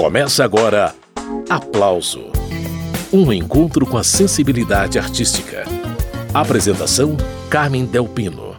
[0.00, 0.94] Começa agora
[1.50, 2.32] Aplauso
[3.12, 5.64] Um encontro com a sensibilidade artística.
[6.32, 7.18] Apresentação:
[7.50, 8.56] Carmen Delpino.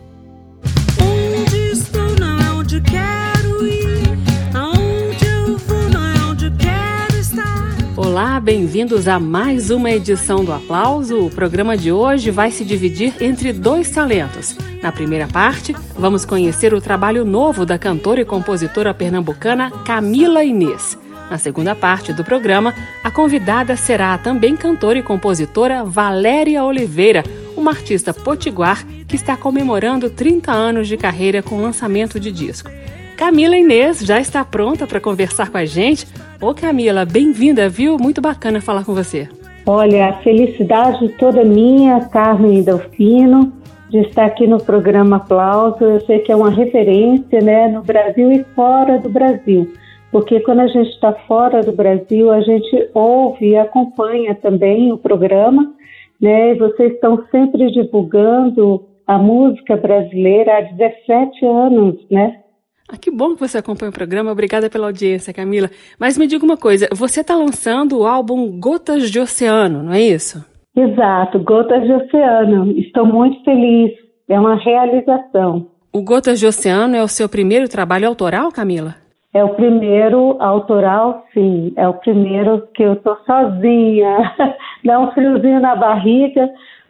[7.98, 11.26] Olá, bem-vindos a mais uma edição do Aplauso.
[11.26, 14.56] O programa de hoje vai se dividir entre dois talentos.
[14.80, 21.01] Na primeira parte, vamos conhecer o trabalho novo da cantora e compositora pernambucana Camila Inês.
[21.32, 27.24] Na segunda parte do programa, a convidada será a também cantora e compositora Valéria Oliveira,
[27.56, 32.70] uma artista potiguar que está comemorando 30 anos de carreira com lançamento de disco.
[33.16, 36.06] Camila Inês já está pronta para conversar com a gente.
[36.42, 37.98] Ô Camila, bem-vinda, viu?
[37.98, 39.30] Muito bacana falar com você.
[39.66, 43.54] Olha, a felicidade toda minha, Carmen Delfino,
[43.90, 45.82] de estar aqui no programa Aplauso.
[45.82, 49.72] Eu sei que é uma referência né, no Brasil e fora do Brasil,
[50.12, 54.98] porque quando a gente está fora do Brasil, a gente ouve e acompanha também o
[54.98, 55.74] programa,
[56.20, 56.54] né?
[56.56, 62.42] Vocês estão sempre divulgando a música brasileira há 17 anos, né?
[62.90, 64.32] Ah, que bom que você acompanha o programa.
[64.32, 65.70] Obrigada pela audiência, Camila.
[65.98, 70.02] Mas me diga uma coisa: você está lançando o álbum Gotas de Oceano, não é
[70.02, 70.46] isso?
[70.76, 72.72] Exato, Gotas de Oceano.
[72.78, 73.94] Estou muito feliz.
[74.28, 75.68] É uma realização.
[75.94, 78.96] O Gotas de Oceano é o seu primeiro trabalho autoral, Camila?
[79.34, 81.72] É o primeiro autoral, sim.
[81.78, 84.34] É o primeiro que eu estou sozinha.
[84.84, 86.50] Dá um friozinho na barriga,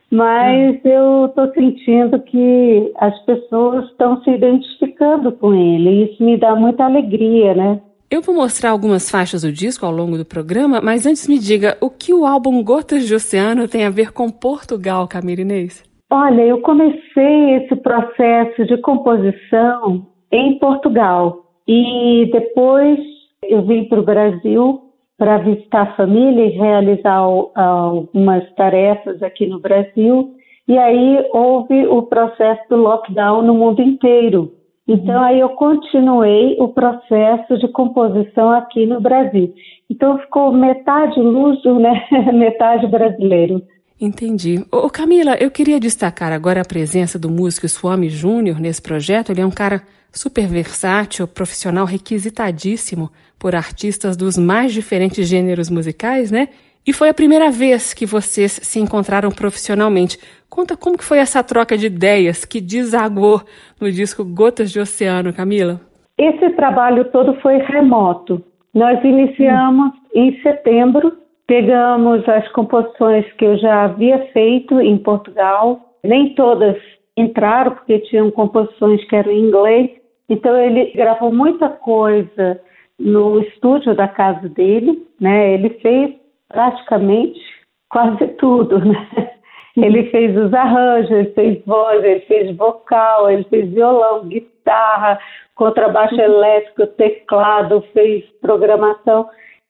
[0.09, 0.79] mas hum.
[0.83, 5.89] eu estou sentindo que as pessoas estão se identificando com ele.
[5.89, 7.79] E isso me dá muita alegria, né?
[8.09, 11.77] Eu vou mostrar algumas faixas do disco ao longo do programa, mas antes me diga,
[11.79, 15.81] o que o álbum Gotas de Oceano tem a ver com Portugal, Camila Inês?
[16.09, 22.99] Olha, eu comecei esse processo de composição em Portugal e depois
[23.41, 24.81] eu vim para o Brasil
[25.17, 30.35] para visitar a família e realizar algumas tarefas aqui no Brasil.
[30.67, 34.51] E aí houve o processo do lockdown no mundo inteiro.
[34.85, 39.53] Então aí eu continuei o processo de composição aqui no Brasil.
[39.89, 42.05] Então ficou metade luso, né?
[42.33, 43.61] metade brasileiro.
[44.01, 44.65] Entendi.
[44.71, 49.31] Ô Camila, eu queria destacar agora a presença do músico Swami Júnior nesse projeto.
[49.31, 56.31] Ele é um cara super versátil, profissional requisitadíssimo por artistas dos mais diferentes gêneros musicais,
[56.31, 56.49] né?
[56.85, 60.17] E foi a primeira vez que vocês se encontraram profissionalmente.
[60.49, 63.43] Conta como que foi essa troca de ideias que desagou
[63.79, 65.79] no disco Gotas de Oceano, Camila.
[66.17, 68.43] Esse trabalho todo foi remoto.
[68.73, 69.99] Nós iniciamos hum.
[70.15, 71.13] em setembro,
[71.51, 76.77] pegamos as composições que eu já havia feito em Portugal, nem todas
[77.17, 79.89] entraram porque tinham composições que eram em inglês.
[80.29, 82.57] Então ele gravou muita coisa
[82.97, 85.55] no estúdio da casa dele, né?
[85.55, 86.15] Ele fez
[86.47, 87.41] praticamente
[87.89, 89.31] quase tudo, né?
[89.75, 95.19] Ele fez os arranjos, ele fez voz, ele fez vocal, ele fez violão, guitarra,
[95.55, 96.21] contrabaixo uhum.
[96.21, 99.29] elétrico, teclado, fez programação.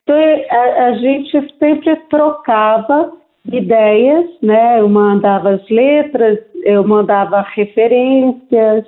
[0.09, 3.13] A, a gente sempre trocava
[3.51, 4.79] ideias, né?
[4.79, 8.85] Eu mandava as letras, eu mandava referências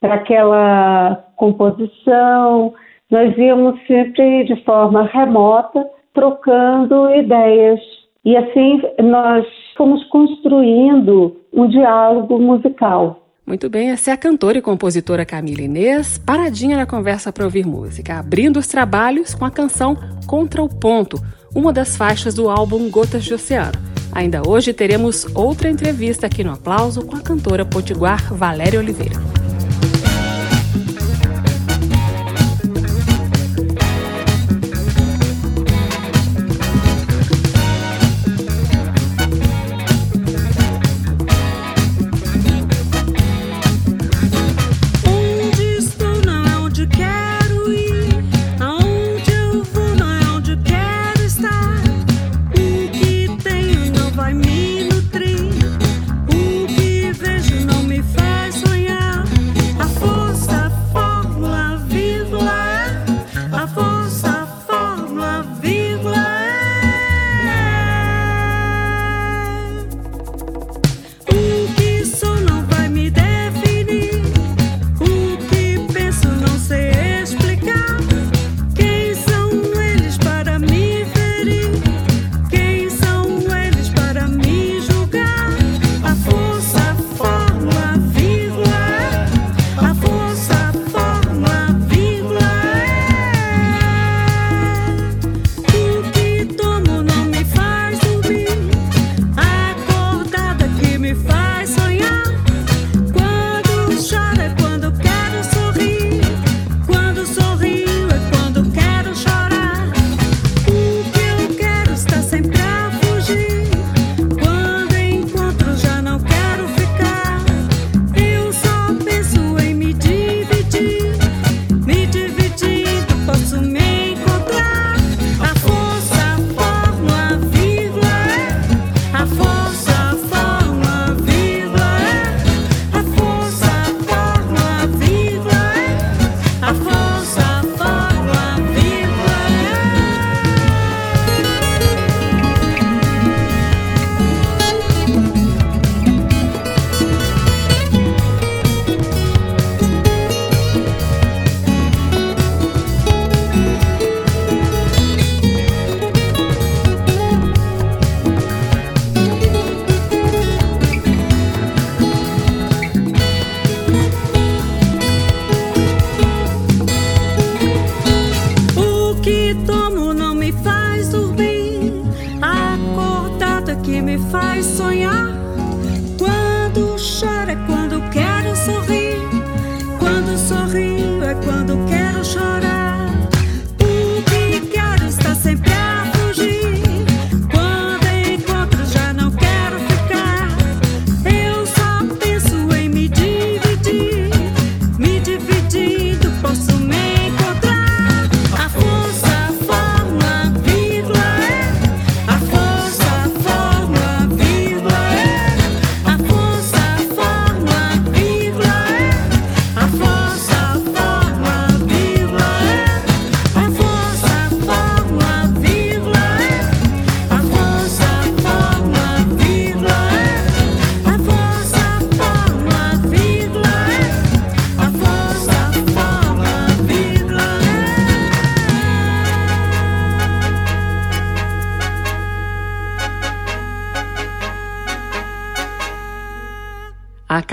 [0.00, 2.74] para aquela composição.
[3.10, 7.80] Nós íamos sempre de forma remota, trocando ideias.
[8.24, 13.23] E assim nós fomos construindo um diálogo musical.
[13.46, 17.66] Muito bem, essa é a cantora e compositora Camila Inês, paradinha na conversa para ouvir
[17.66, 21.22] música, abrindo os trabalhos com a canção Contra o Ponto,
[21.54, 23.78] uma das faixas do álbum Gotas de Oceano.
[24.12, 29.43] Ainda hoje teremos outra entrevista aqui no Aplauso com a cantora potiguar Valéria Oliveira.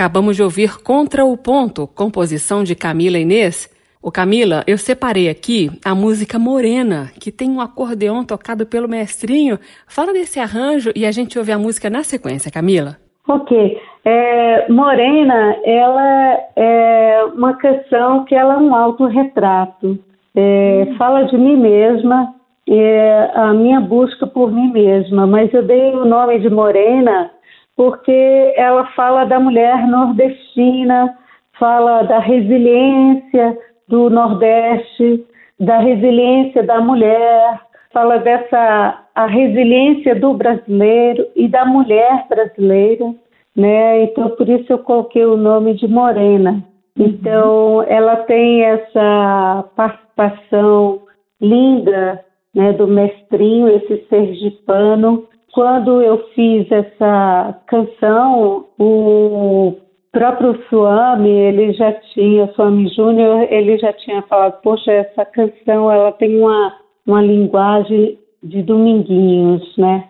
[0.02, 3.70] Acabamos de ouvir Contra o Ponto, composição de Camila Inês.
[4.02, 9.60] O Camila, eu separei aqui a música Morena, que tem um acordeão tocado pelo mestrinho.
[9.86, 12.96] Fala desse arranjo e a gente ouve a música na sequência, Camila.
[13.28, 13.80] Ok.
[14.04, 19.96] É, Morena, ela é uma canção que ela é um autorretrato.
[20.34, 20.96] É, hum.
[20.96, 22.34] Fala de mim mesma,
[22.68, 27.30] é, a minha busca por mim mesma, mas eu dei o nome de Morena
[27.76, 31.16] porque ela fala da mulher nordestina,
[31.58, 33.58] fala da resiliência
[33.88, 35.24] do Nordeste,
[35.58, 37.60] da resiliência da mulher,
[37.92, 43.14] fala dessa a resiliência do brasileiro e da mulher brasileira,
[43.54, 44.04] né?
[44.04, 46.64] Então por isso eu coloquei o nome de Morena.
[46.98, 47.06] Uhum.
[47.06, 51.02] Então ela tem essa participação
[51.40, 59.76] linda, né, do mestrinho, esse sergipano, quando eu fiz essa canção, o
[60.10, 66.10] próprio Suami, ele já tinha, Suami Júnior, ele já tinha falado, poxa, essa canção, ela
[66.12, 66.74] tem uma,
[67.06, 70.08] uma linguagem de dominguinhos, né?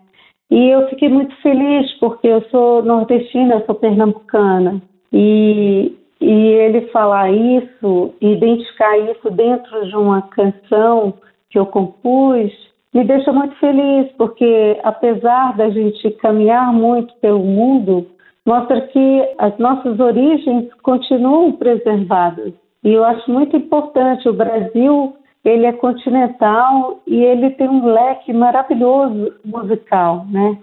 [0.48, 4.80] E eu fiquei muito feliz, porque eu sou nordestina, eu sou pernambucana.
[5.12, 11.14] E, e ele falar isso, identificar isso dentro de uma canção
[11.50, 12.52] que eu compus,
[12.92, 18.06] me deixa muito feliz, porque apesar da gente caminhar muito pelo mundo,
[18.44, 22.52] mostra que as nossas origens continuam preservadas.
[22.84, 28.32] E eu acho muito importante, o Brasil, ele é continental e ele tem um leque
[28.32, 30.58] maravilhoso musical, né?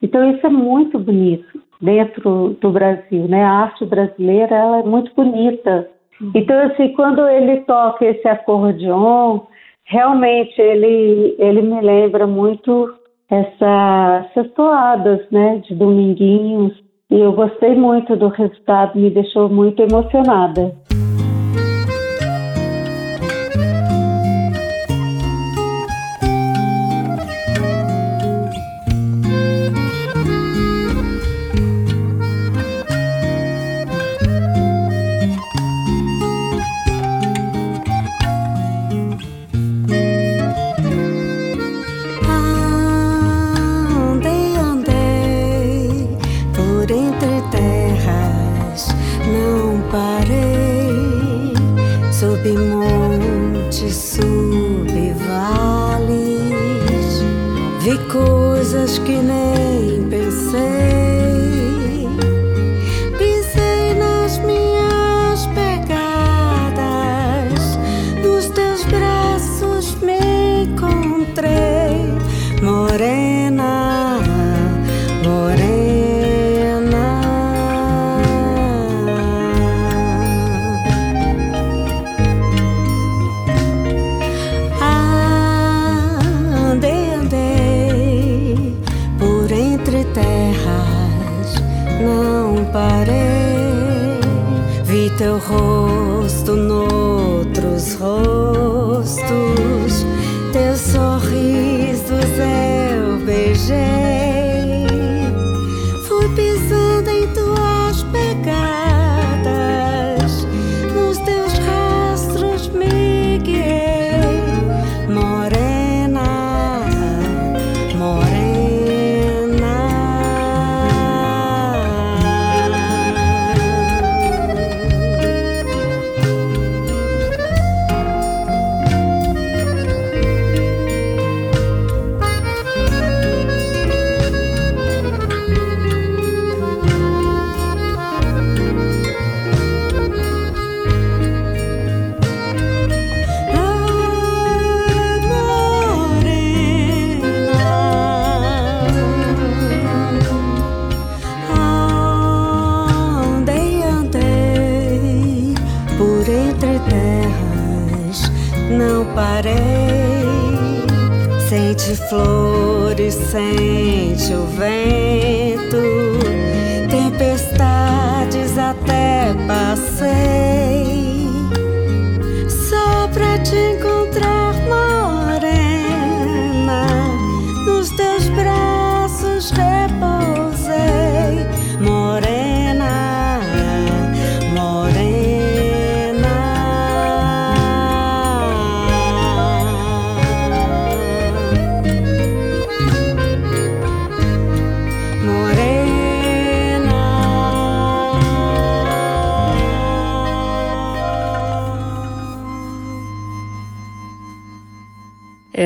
[0.00, 3.44] Então isso é muito bonito dentro do Brasil, né?
[3.44, 5.88] A arte brasileira, ela é muito bonita.
[6.34, 9.40] Então, assim, quando ele toca esse acordeon,
[9.84, 12.94] realmente ele, ele me lembra muito
[13.30, 16.72] essa, essas toadas né, de dominguinhos.
[17.10, 20.74] E eu gostei muito do resultado, me deixou muito emocionada.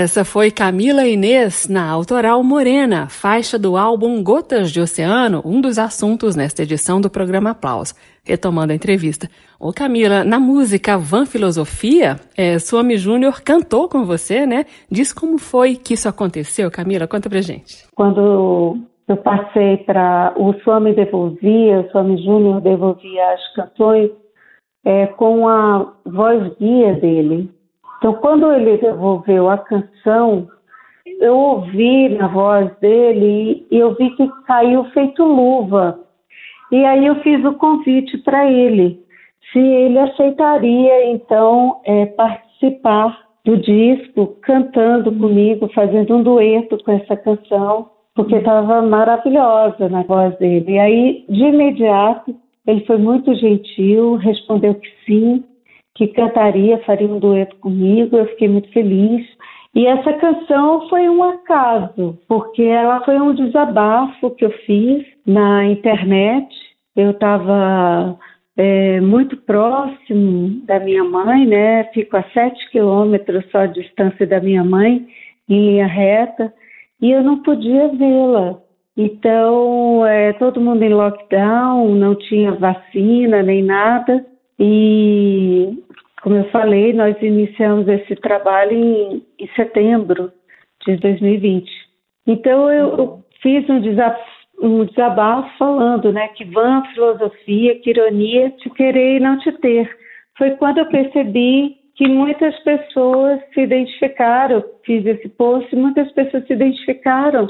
[0.00, 5.76] Essa foi Camila Inês na autoral Morena, faixa do álbum Gotas de Oceano, um dos
[5.76, 7.94] assuntos nesta edição do programa Aplauso.
[8.24, 9.28] Retomando a entrevista.
[9.58, 14.66] Ô Camila, na música Van Filosofia, é, Suami Júnior cantou com você, né?
[14.88, 17.84] Diz como foi que isso aconteceu, Camila, conta pra gente.
[17.96, 18.78] Quando
[19.08, 24.12] eu passei para o Suami devolvia, o Suami Júnior devolvia as canções
[24.84, 27.50] é, com a voz guia dele.
[27.98, 30.48] Então, quando ele devolveu a canção,
[31.20, 35.98] eu ouvi na voz dele e eu vi que caiu feito luva.
[36.70, 39.00] E aí eu fiz o convite para ele,
[39.52, 47.16] se ele aceitaria então é, participar do disco, cantando comigo, fazendo um dueto com essa
[47.16, 50.72] canção, porque estava maravilhosa na voz dele.
[50.72, 52.36] E aí, de imediato,
[52.66, 55.42] ele foi muito gentil, respondeu que sim
[55.98, 59.26] que cantaria, faria um dueto comigo, eu fiquei muito feliz.
[59.74, 65.66] E essa canção foi um acaso, porque ela foi um desabafo que eu fiz na
[65.66, 66.48] internet.
[66.94, 68.16] Eu estava
[68.56, 71.84] é, muito próximo da minha mãe, né?
[71.92, 75.04] Fico a sete quilômetros só de distância da minha mãe,
[75.48, 76.54] em linha reta,
[77.02, 78.60] e eu não podia vê-la.
[78.96, 84.24] Então, é, todo mundo em lockdown, não tinha vacina nem nada.
[84.60, 85.78] E
[86.22, 90.32] como eu falei, nós iniciamos esse trabalho em, em setembro
[90.86, 91.70] de 2020.
[92.26, 98.50] Então eu, eu fiz um desabafo, um desabafo falando, né, que vã filosofia, que ironia,
[98.50, 99.88] te querer e não te ter.
[100.36, 106.52] Foi quando eu percebi que muitas pessoas se identificaram, fiz esse post, muitas pessoas se
[106.52, 107.48] identificaram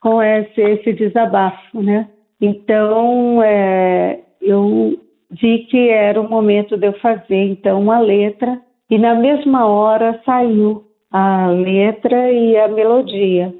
[0.00, 2.08] com esse, esse desabafo, né?
[2.40, 4.98] Então, é, eu
[5.40, 8.60] vi que era o momento de eu fazer então uma letra
[8.90, 13.54] e na mesma hora saiu a letra e a melodia.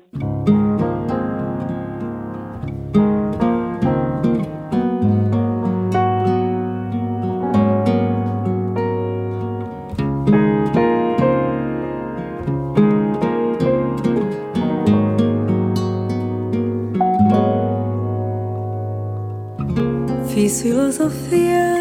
[20.52, 21.76] Fiz filosofia,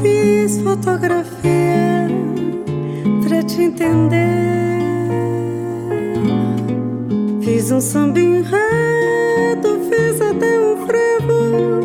[0.00, 2.06] fiz fotografia
[3.26, 4.78] pra te entender.
[7.42, 11.80] Fiz um samba enredo, fiz até um frevo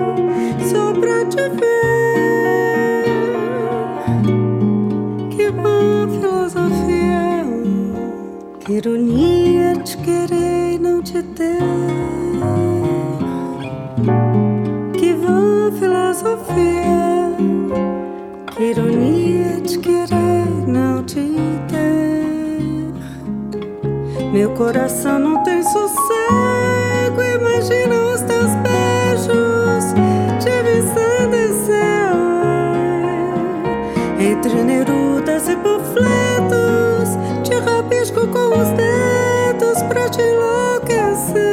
[0.69, 1.71] só pra te ver.
[5.31, 7.45] Que boa filosofia,
[8.59, 11.57] que ironia te querer e não te ter.
[18.61, 21.35] Ironia de querer não te
[21.67, 22.91] ter.
[24.31, 28.81] Meu coração não tem sossego, imagina os teus beijos
[31.51, 32.75] esse ar.
[34.19, 41.50] Entre nerudas e panfletos, te rabisco com os dedos pra te enlouquecer.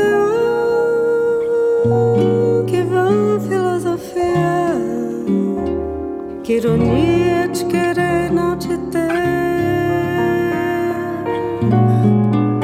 [6.48, 9.06] Que ironia de querer não te ter.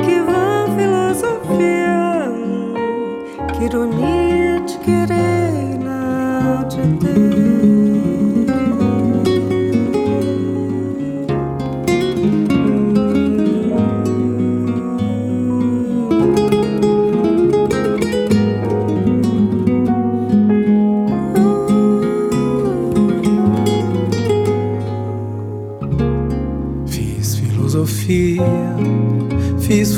[0.03, 2.33] Que vã filosofia.
[3.53, 4.14] Que ironia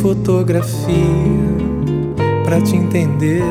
[0.07, 0.95] fotografia
[2.45, 3.43] pra te entender.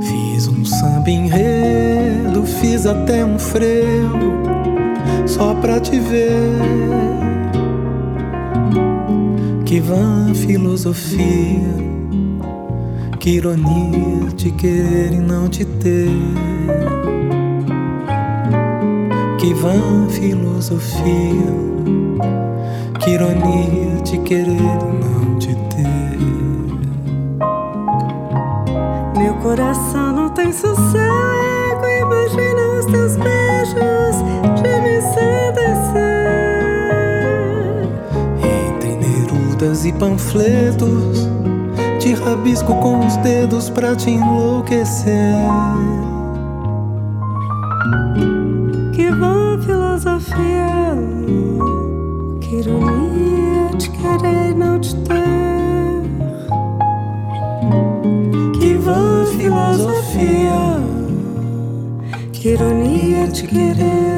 [0.00, 4.38] Fiz um samba enredo, fiz até um frevo
[5.26, 6.60] só pra te ver.
[9.64, 11.74] Que vã filosofia,
[13.18, 16.08] que ironia te querer e não te ter.
[19.40, 21.77] Que vã filosofia,
[22.98, 26.18] que ironia te querer não te ter.
[29.16, 34.16] Meu coração não tem sossego, imagina os teus beijos
[34.62, 35.98] de me sedução.
[38.42, 41.28] Entre nerudas e panfletos,
[42.00, 45.34] te rabisco com os dedos pra te enlouquecer.
[48.92, 50.96] Que vã filosofia,
[52.60, 56.02] ironia te querer não te ter.
[58.58, 60.80] Que vã filosofia,
[62.32, 64.17] Que ironia te querer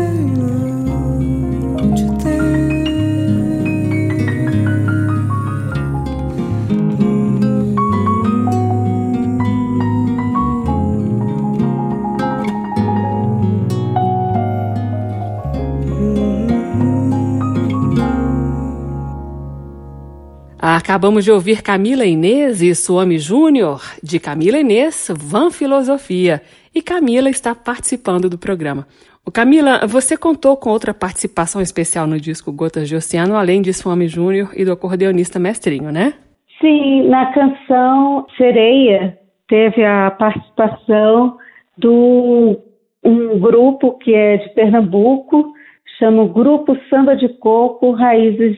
[20.76, 26.40] Acabamos de ouvir Camila Inês e Suami Júnior, de Camila Inês, Van Filosofia.
[26.72, 28.87] E Camila está participando do programa.
[29.26, 33.72] O Camila, você contou com outra participação especial no disco Gotas de Oceano, além de
[33.72, 36.14] Suami Júnior e do acordeonista Mestrinho, né?
[36.61, 41.37] Sim, na canção Sereia teve a participação
[41.76, 42.61] do
[43.02, 45.52] um grupo que é de Pernambuco,
[45.98, 48.56] chama o Grupo Samba de Coco Raízes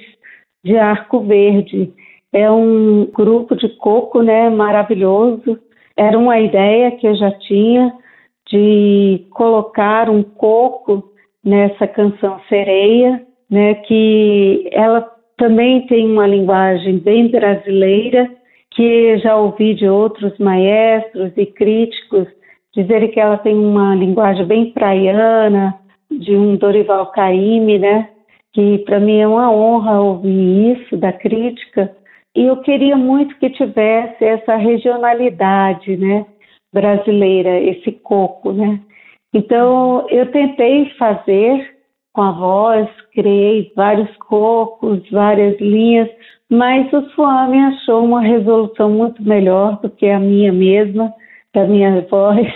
[0.62, 1.90] de Arco Verde.
[2.33, 5.59] É um grupo de coco, né, maravilhoso.
[5.97, 7.92] Era uma ideia que eu já tinha
[8.49, 11.05] de colocar um coco
[11.45, 18.31] nessa canção Sereia, né, que ela também tem uma linguagem bem brasileira,
[18.71, 22.27] que já ouvi de outros maestros e críticos
[22.75, 25.79] dizerem que ela tem uma linguagem bem praiana,
[26.11, 28.09] de um Dorival Caymmi, né?
[28.53, 31.95] Que para mim é uma honra ouvir isso da crítica.
[32.35, 36.27] E eu queria muito que tivesse essa regionalidade, né?
[36.73, 38.81] Brasileira, esse coco, né?
[39.35, 41.77] Então eu tentei fazer
[42.12, 46.09] com a voz, criei vários cocos, várias linhas,
[46.51, 51.12] mas o Suami achou uma resolução muito melhor do que a minha mesma,
[51.55, 52.47] da minha voz,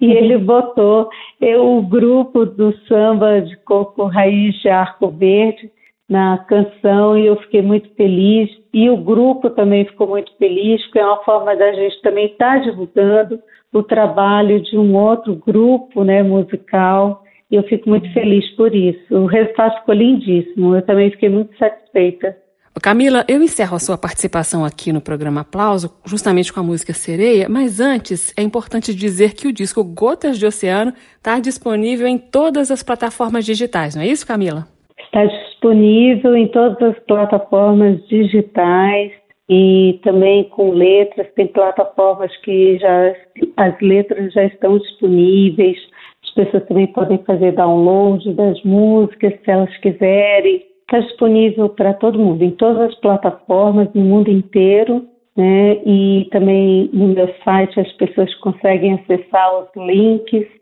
[0.00, 1.08] e ele botou
[1.40, 5.70] eu, o grupo do samba de coco raiz de arco verde
[6.10, 10.98] na canção e eu fiquei muito feliz e o grupo também ficou muito feliz porque
[10.98, 13.40] é uma forma da gente também estar tá divulgando
[13.72, 19.14] o trabalho de um outro grupo né, musical e eu fico muito feliz por isso.
[19.14, 22.36] O resultado ficou lindíssimo, eu também fiquei muito satisfeita.
[22.82, 27.46] Camila, eu encerro a sua participação aqui no programa Aplauso, justamente com a música Sereia,
[27.48, 32.70] mas antes é importante dizer que o disco Gotas de Oceano está disponível em todas
[32.70, 34.66] as plataformas digitais, não é isso, Camila?
[35.12, 39.10] Está disponível em todas as plataformas digitais
[39.48, 41.26] e também com letras.
[41.34, 43.12] Tem plataformas que já
[43.56, 45.76] as letras já estão disponíveis.
[46.22, 50.62] As pessoas também podem fazer download das músicas se elas quiserem.
[50.82, 55.04] Está disponível para todo mundo, em todas as plataformas, no mundo inteiro.
[55.36, 55.72] Né?
[55.84, 60.59] E também no meu site as pessoas conseguem acessar os links.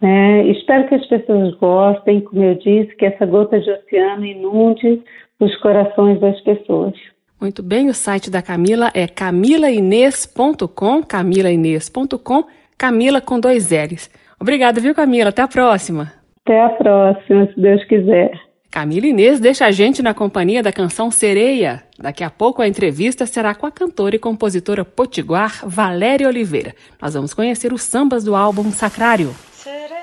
[0.00, 0.46] Né?
[0.48, 5.02] Espero que as pessoas gostem, como eu disse, que essa gota de oceano inunde
[5.40, 6.94] os corações das pessoas.
[7.40, 12.44] Muito bem, o site da Camila é camilainês.com, camilainês.com,
[12.76, 14.10] Camila com dois L's.
[14.40, 15.30] Obrigada, viu, Camila?
[15.30, 16.12] Até a próxima.
[16.44, 18.30] Até a próxima, se Deus quiser.
[18.70, 21.82] Camila Inês deixa a gente na companhia da canção Sereia.
[21.98, 26.74] Daqui a pouco a entrevista será com a cantora e compositora potiguar Valéria Oliveira.
[27.00, 29.30] Nós vamos conhecer os sambas do álbum Sacrário.
[29.68, 29.97] da, da,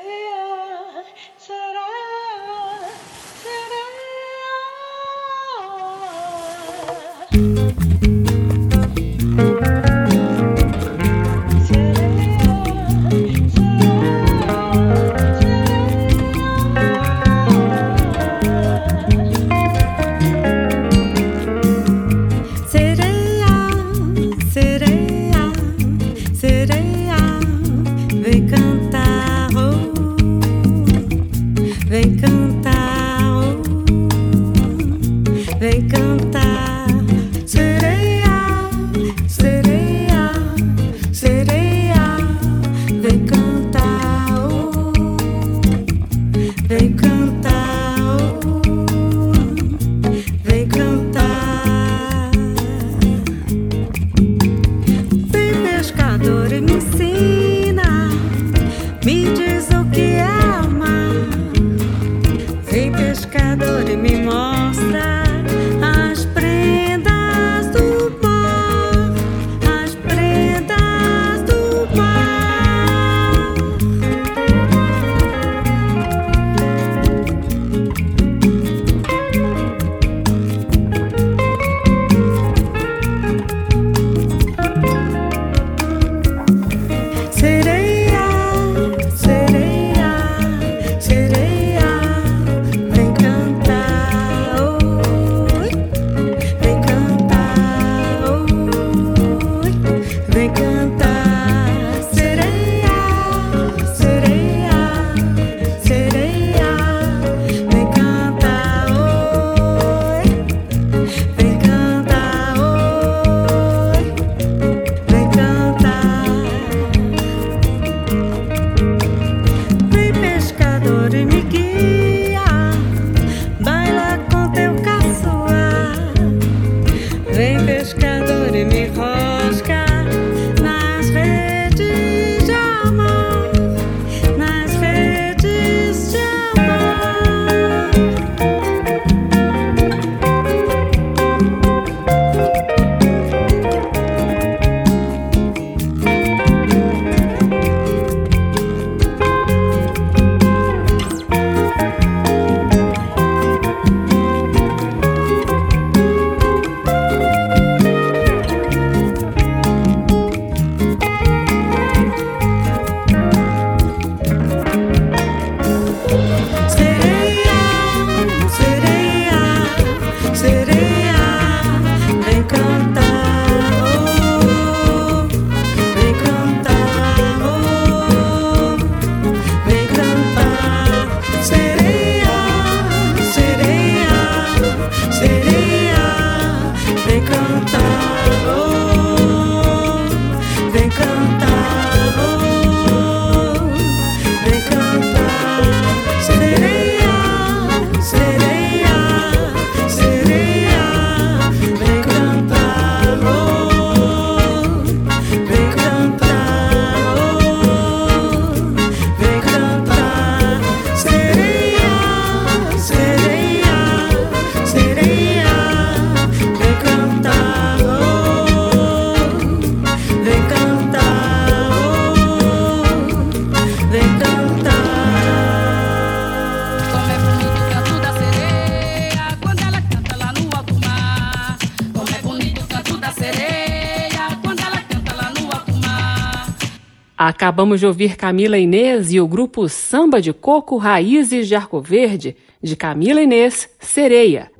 [237.45, 242.35] Acabamos de ouvir Camila Inês e o grupo Samba de Coco Raízes de Arco Verde,
[242.59, 244.51] de Camila Inês, Sereia.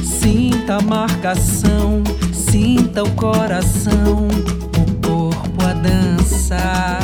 [0.00, 4.28] Sinta a marcação, sinta o coração,
[4.78, 7.00] o corpo a dançar.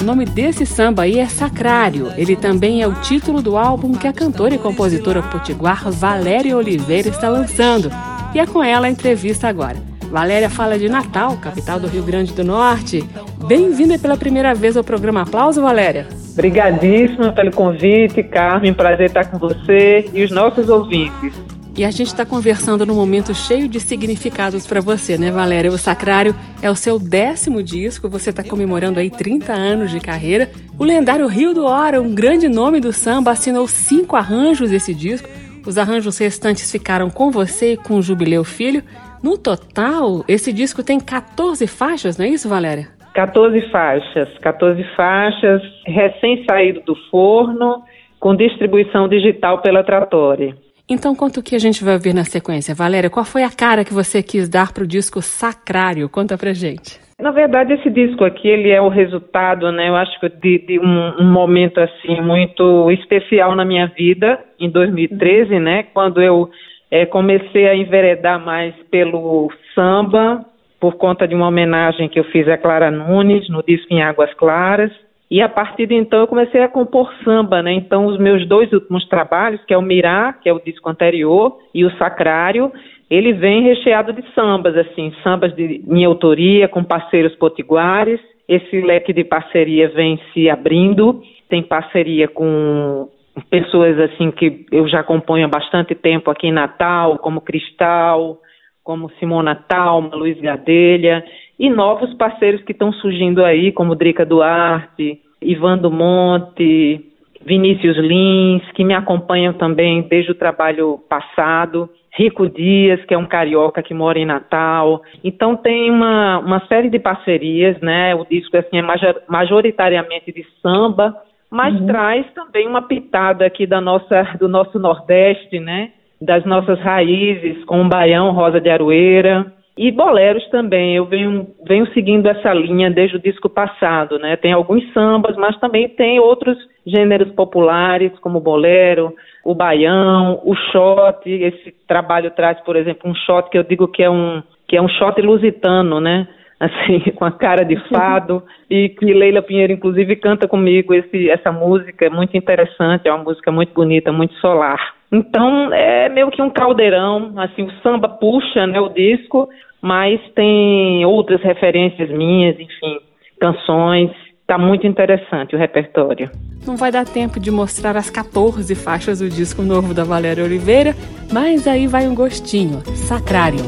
[0.00, 2.12] O nome desse samba aí é Sacrário.
[2.16, 7.08] Ele também é o título do álbum que a cantora e compositora potiguar Valéria Oliveira
[7.08, 7.88] está lançando.
[8.34, 9.92] E é com ela a entrevista agora.
[10.12, 13.02] Valéria fala de Natal, capital do Rio Grande do Norte.
[13.46, 16.06] Bem-vinda pela primeira vez ao programa Aplauso, Valéria.
[16.32, 18.72] Obrigadíssima pelo convite, Carmen.
[18.72, 21.34] Prazer estar com você e os nossos ouvintes.
[21.76, 25.72] E a gente está conversando num momento cheio de significados para você, né, Valéria?
[25.72, 30.50] O Sacrário é o seu décimo disco, você está comemorando aí 30 anos de carreira.
[30.78, 35.28] O lendário Rio do Hora, um grande nome do samba, assinou cinco arranjos desse disco.
[35.66, 38.84] Os arranjos restantes ficaram com você e com o Jubileu Filho.
[39.22, 43.01] No total, esse disco tem 14 faixas, não é isso, Valéria?
[43.14, 47.82] 14 faixas, 14 faixas, recém-saído do forno,
[48.18, 50.54] com distribuição digital pela Trattori.
[50.88, 52.74] Então, conta o que a gente vai ouvir na sequência.
[52.74, 56.08] Valéria, qual foi a cara que você quis dar para o disco Sacrário?
[56.08, 57.00] Conta pra gente.
[57.20, 60.80] Na verdade, esse disco aqui, ele é o resultado, né, eu acho que de, de
[60.80, 66.50] um, um, momento, assim, muito especial na minha vida, em 2013, né, quando eu
[66.90, 70.44] é, comecei a enveredar mais pelo samba,
[70.82, 74.34] por conta de uma homenagem que eu fiz a Clara Nunes no disco Em Águas
[74.34, 74.90] Claras.
[75.30, 77.72] E a partir de então eu comecei a compor samba, né?
[77.72, 81.56] Então os meus dois últimos trabalhos, que é o Mirá, que é o disco anterior,
[81.72, 82.72] e o Sacrário,
[83.08, 88.18] ele vem recheado de sambas, assim, sambas de minha autoria, com parceiros potiguares.
[88.48, 91.22] Esse leque de parceria vem se abrindo.
[91.48, 93.08] Tem parceria com
[93.48, 98.40] pessoas assim que eu já acompanho há bastante tempo aqui em Natal, como Cristal,
[98.82, 101.24] como Simona Talma, Luiz Gadelha,
[101.58, 107.12] e novos parceiros que estão surgindo aí, como Drica Duarte, Ivan do Monte,
[107.44, 111.88] Vinícius Lins, que me acompanham também desde o trabalho passado.
[112.14, 115.02] Rico Dias, que é um carioca que mora em Natal.
[115.24, 118.14] Então tem uma, uma série de parcerias, né?
[118.14, 118.82] O disco assim, é
[119.28, 121.16] majoritariamente de samba,
[121.50, 121.86] mas uhum.
[121.86, 125.90] traz também uma pitada aqui da nossa, do nosso Nordeste, né?
[126.24, 129.52] Das nossas raízes, com o Baião, Rosa de Aroeira.
[129.76, 134.36] E boleros também, eu venho, venho seguindo essa linha desde o disco passado, né?
[134.36, 136.56] Tem alguns sambas, mas também tem outros
[136.86, 141.28] gêneros populares, como o bolero, o baião, o shot.
[141.28, 144.82] Esse trabalho traz, por exemplo, um shot que eu digo que é um, que é
[144.82, 146.28] um shot lusitano, né?
[146.62, 151.50] assim, com a cara de fado, e que Leila Pinheiro, inclusive, canta comigo esse, essa
[151.50, 154.94] música, é muito interessante, é uma música muito bonita, muito solar.
[155.12, 159.48] Então, é meio que um caldeirão, assim, o samba puxa, né, o disco,
[159.80, 162.98] mas tem outras referências minhas, enfim,
[163.38, 164.10] canções,
[164.46, 166.30] Tá muito interessante o repertório.
[166.66, 170.94] Não vai dar tempo de mostrar as 14 faixas do disco novo da Valéria Oliveira,
[171.32, 172.80] mas aí vai um gostinho.
[172.94, 173.60] Sacrário.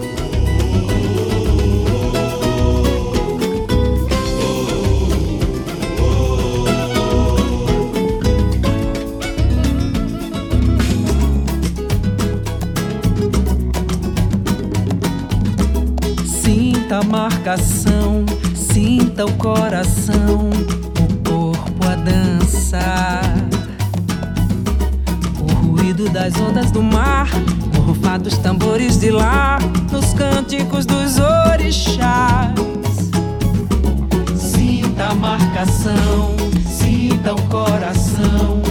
[16.95, 20.51] Sinta a marcação, sinta o coração,
[21.01, 23.25] o corpo a dançar.
[25.41, 27.29] O ruído das ondas do mar,
[27.77, 29.59] o rufar dos tambores de lá,
[29.91, 32.55] nos cânticos dos orixás.
[34.37, 36.37] Sinta a marcação,
[36.69, 38.63] sinta o coração,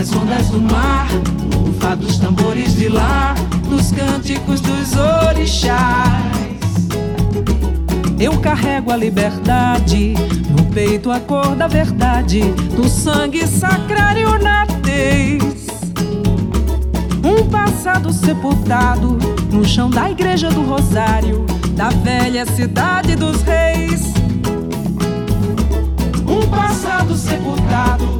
[0.00, 1.08] das ondas do mar
[1.78, 3.34] Fá dos tambores de lá,
[3.68, 4.96] nos cânticos dos
[5.28, 6.88] orixás.
[8.18, 10.14] Eu carrego a liberdade,
[10.50, 12.40] no peito a cor da verdade,
[12.76, 15.66] do sangue sacrário na tez.
[17.22, 19.18] Um passado sepultado
[19.50, 24.12] no chão da igreja do Rosário, da velha cidade dos reis.
[26.26, 28.19] Um passado sepultado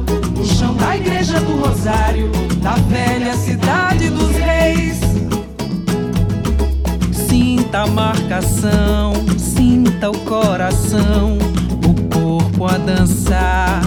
[0.81, 4.99] da igreja do Rosário da velha cidade dos reis.
[7.11, 11.37] Sinta a marcação, sinta o coração,
[11.85, 13.81] o corpo a dançar.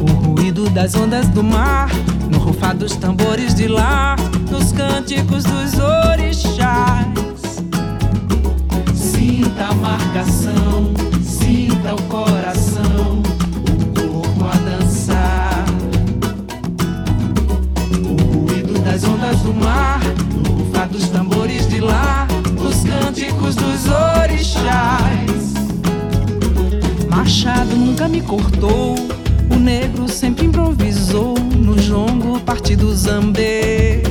[0.00, 1.90] O ruído das ondas do mar,
[2.30, 4.14] no rufar dos tambores de lá,
[4.50, 7.08] nos cânticos dos orixás.
[8.94, 12.43] Sinta a marcação, sinta o coração
[19.44, 20.00] do mar,
[20.34, 22.26] no rufar dos tambores de lá,
[22.58, 23.84] os cânticos dos
[24.22, 25.52] orixás.
[27.10, 28.94] Machado nunca me cortou,
[29.50, 34.02] o negro sempre improvisou no jongo partido zambê.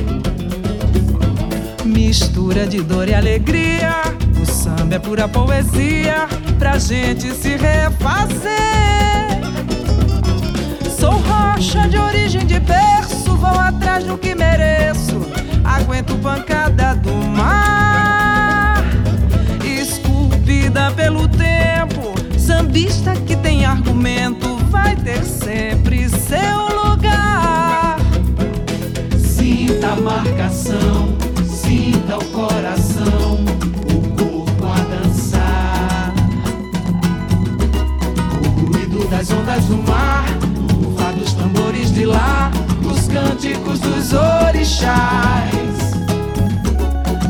[1.84, 4.02] Mistura de dor e alegria,
[4.40, 6.28] o samba é pura poesia
[6.60, 8.54] pra gente se refazer.
[10.96, 15.13] Sou rocha de origem de berço, vou atrás do que mereço.
[15.74, 18.80] Aguento pancada do mar,
[19.64, 22.14] esculpida pelo tempo.
[22.38, 27.98] Sambista que tem argumento vai ter sempre seu lugar.
[29.18, 31.08] Sinta a marcação,
[31.44, 33.44] sinta o coração,
[33.92, 36.14] o corpo a dançar.
[38.40, 40.24] O ruído das ondas do mar,
[40.70, 42.52] o dos tambores de lá,
[43.14, 45.54] cânticos dos orixás.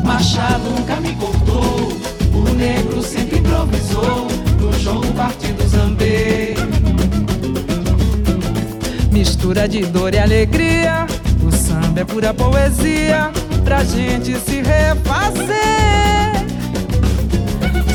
[0.03, 1.93] Machado nunca me cortou,
[2.33, 4.27] o negro sempre improvisou
[4.59, 6.55] no jogo partido zambê.
[9.11, 11.05] Mistura de dor e alegria,
[11.43, 13.31] o samba é pura poesia
[13.63, 15.55] pra gente se refazer.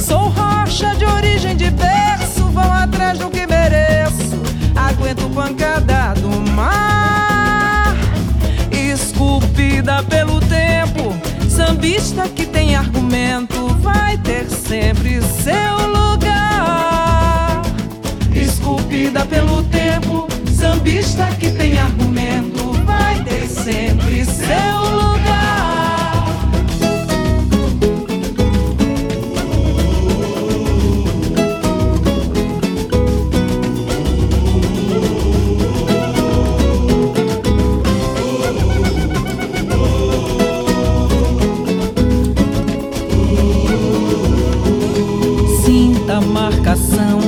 [0.00, 4.38] Sou rocha de origem de berço, vou atrás do que mereço.
[4.76, 7.29] Aguento pancada do mar,
[9.20, 11.14] esculpida pelo tempo.
[11.46, 17.60] Sambista que tem argumento vai ter sempre seu lugar.
[18.34, 25.29] Esculpida pelo tempo, sambista que tem argumento vai ter sempre seu lugar.
[46.70, 47.20] A marcação,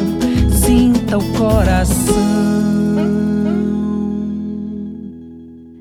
[0.53, 2.15] sinta o coração.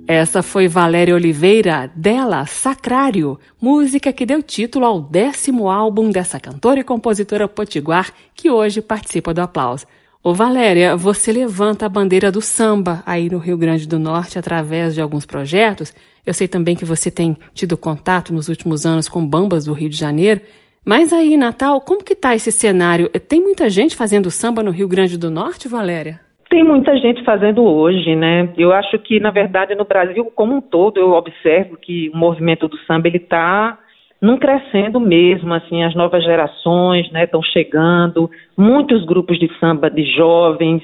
[0.08, 6.80] Essa foi Valéria Oliveira, dela Sacrário, música que deu título ao décimo álbum dessa cantora
[6.80, 9.86] e compositora potiguar que hoje participa do aplauso.
[10.24, 14.95] Ô Valéria, você levanta a bandeira do samba aí no Rio Grande do Norte através
[14.95, 15.93] de alguns projetos.
[16.26, 19.89] Eu sei também que você tem tido contato nos últimos anos com bambas do Rio
[19.89, 20.41] de Janeiro.
[20.86, 23.08] Mas aí, Natal, como que tá esse cenário?
[23.10, 26.20] Tem muita gente fazendo samba no Rio Grande do Norte, Valéria?
[26.50, 28.52] Tem muita gente fazendo hoje, né?
[28.58, 32.67] Eu acho que, na verdade, no Brasil como um todo, eu observo que o movimento
[32.67, 33.78] do samba ele está
[34.20, 40.04] num crescendo mesmo, assim, as novas gerações, né, estão chegando, muitos grupos de samba de
[40.15, 40.84] jovens.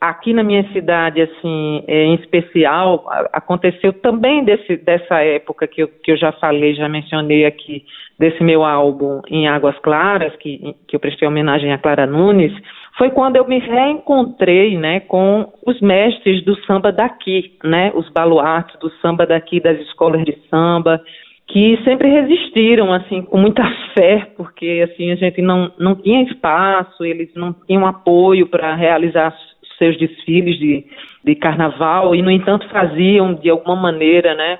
[0.00, 5.88] Aqui na minha cidade, assim, é, em especial, aconteceu também desse, dessa época que eu,
[5.88, 7.84] que eu já falei, já mencionei aqui,
[8.18, 12.52] desse meu álbum em Águas Claras, que, que eu prestei homenagem a Clara Nunes,
[12.98, 18.78] foi quando eu me reencontrei, né, com os mestres do samba daqui, né, os baluartes
[18.80, 21.00] do samba daqui, das escolas de samba,
[21.46, 23.62] que sempre resistiram, assim, com muita
[23.96, 29.34] fé, porque, assim, a gente não, não tinha espaço, eles não tinham apoio para realizar
[29.78, 30.84] seus desfiles de,
[31.24, 34.58] de carnaval, e, no entanto, faziam, de alguma maneira, né,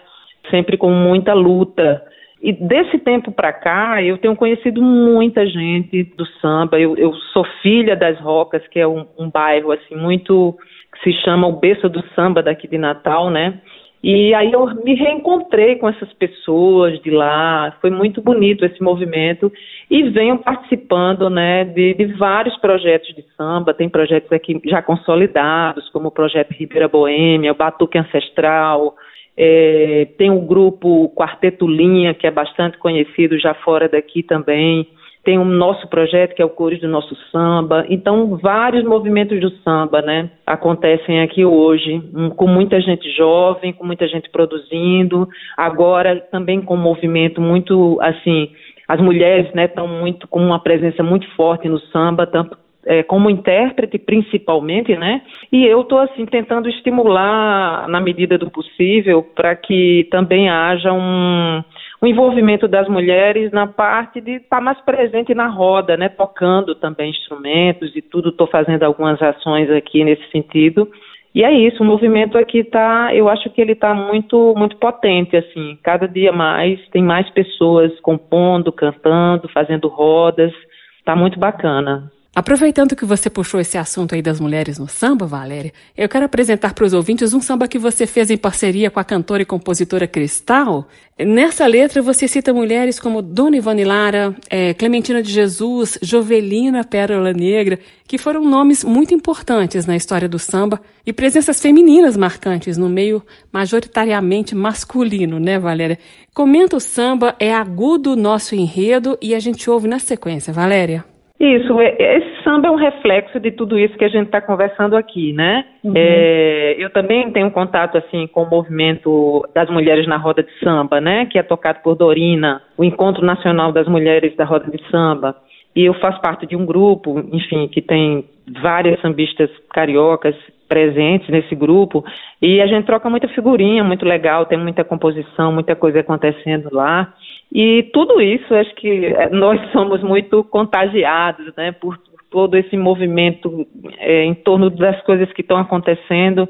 [0.50, 2.02] sempre com muita luta.
[2.40, 6.78] E desse tempo para cá, eu tenho conhecido muita gente do samba.
[6.78, 10.56] Eu, eu sou filha das Rocas, que é um, um bairro assim muito
[10.92, 13.60] que se chama o berço do samba daqui de Natal, né?
[14.02, 17.76] E aí eu me reencontrei com essas pessoas de lá.
[17.80, 19.52] Foi muito bonito esse movimento
[19.90, 23.74] e venho participando, né, de, de vários projetos de samba.
[23.74, 28.94] Tem projetos aqui já consolidados, como o projeto Ribeira Boêmia, o Batuque Ancestral.
[29.36, 34.88] É, tem o grupo Quarteto Linha, que é bastante conhecido já fora daqui também.
[35.28, 37.84] Tem o nosso projeto, que é o Cores do Nosso Samba.
[37.90, 43.84] Então, vários movimentos do samba, né, acontecem aqui hoje, um, com muita gente jovem, com
[43.84, 45.28] muita gente produzindo.
[45.54, 48.52] Agora, também com um movimento muito, assim,
[48.88, 53.28] as mulheres, né, estão muito com uma presença muito forte no samba, tanto é, como
[53.28, 55.20] intérprete principalmente, né?
[55.52, 61.62] E eu estou assim tentando estimular na medida do possível para que também haja um,
[62.00, 66.08] um envolvimento das mulheres na parte de estar mais presente na roda, né?
[66.08, 68.28] Tocando também instrumentos e tudo.
[68.28, 70.88] Estou fazendo algumas ações aqui nesse sentido.
[71.34, 75.36] E é isso, o movimento aqui tá, eu acho que ele está muito, muito potente,
[75.36, 80.52] assim, cada dia mais, tem mais pessoas compondo, cantando, fazendo rodas,
[80.98, 82.10] está muito bacana.
[82.34, 86.72] Aproveitando que você puxou esse assunto aí das mulheres no samba, Valéria, eu quero apresentar
[86.72, 90.06] para os ouvintes um samba que você fez em parceria com a cantora e compositora
[90.06, 90.86] Cristal.
[91.18, 97.32] Nessa letra você cita mulheres como Dona Ivone Lara, é, Clementina de Jesus, Jovelina Pérola
[97.32, 102.90] Negra, que foram nomes muito importantes na história do samba e presenças femininas marcantes no
[102.90, 105.98] meio majoritariamente masculino, né, Valéria?
[106.32, 111.04] Comenta o samba, é agudo o nosso enredo e a gente ouve na sequência, Valéria.
[111.40, 114.96] Isso, é, esse samba é um reflexo de tudo isso que a gente está conversando
[114.96, 115.64] aqui, né?
[115.84, 115.92] Uhum.
[115.94, 121.00] É, eu também tenho contato assim com o movimento das mulheres na roda de samba,
[121.00, 121.26] né?
[121.26, 125.36] Que é tocado por Dorina, o Encontro Nacional das Mulheres da Roda de Samba.
[125.76, 128.24] E eu faço parte de um grupo, enfim, que tem
[128.60, 130.34] várias sambistas cariocas
[130.68, 132.04] presentes nesse grupo
[132.40, 137.14] e a gente troca muita figurinha, muito legal, tem muita composição, muita coisa acontecendo lá.
[137.52, 141.98] E tudo isso, acho que é, nós somos muito contagiados, né, por
[142.30, 143.66] todo esse movimento
[143.98, 146.46] é, em torno das coisas que estão acontecendo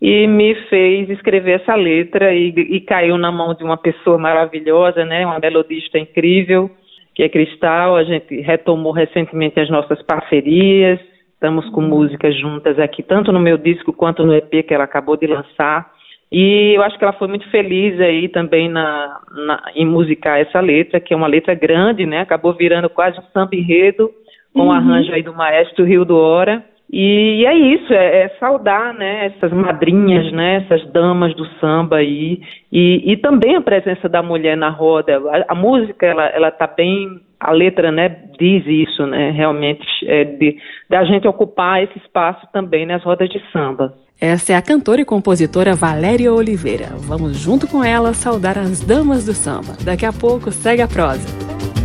[0.00, 5.04] e me fez escrever essa letra e, e, caiu na mão de uma pessoa maravilhosa,
[5.04, 6.70] né, uma melodista incrível,
[7.14, 7.96] que é Cristal.
[7.96, 11.00] A gente retomou recentemente as nossas parcerias,
[11.36, 15.16] estamos com músicas juntas aqui, tanto no meu disco quanto no EP que ela acabou
[15.16, 15.94] de lançar.
[16.32, 20.60] E eu acho que ela foi muito feliz aí também na, na, em musicar essa
[20.60, 22.20] letra, que é uma letra grande, né?
[22.20, 24.10] Acabou virando quase um samba enredo,
[24.52, 24.68] com uhum.
[24.68, 26.64] o arranjo aí do maestro Rio do Hora.
[26.92, 32.40] E, é isso, é, é, saudar, né, essas madrinhas, né, essas damas do samba aí,
[32.72, 35.18] e, e também a presença da mulher na roda.
[35.18, 38.08] A, a música, ela, ela tá bem, a letra, né,
[38.38, 40.56] diz isso, né, realmente, é de,
[40.88, 43.92] da gente ocupar esse espaço também nas rodas de samba.
[44.18, 46.86] Essa é a cantora e compositora Valéria Oliveira.
[47.00, 49.76] Vamos junto com ela saudar as damas do samba.
[49.84, 51.28] Daqui a pouco segue a prosa.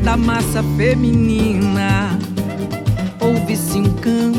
[0.02, 2.18] Da massa feminina,
[3.22, 4.31] ouve-se um canto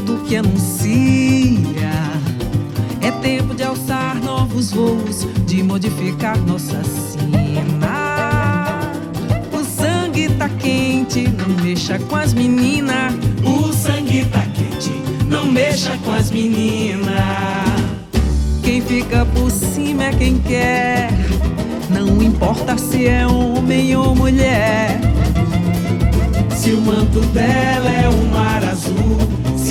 [3.22, 7.30] tempo de alçar novos voos, de modificar nossa sina.
[9.52, 13.14] O sangue tá quente, não mexa com as meninas.
[13.44, 14.90] O sangue tá quente,
[15.28, 17.14] não mexa com as meninas.
[18.62, 21.10] Quem fica por cima é quem quer.
[21.90, 25.00] Não importa se é homem ou mulher.
[26.50, 29.18] Se o manto dela é um mar azul,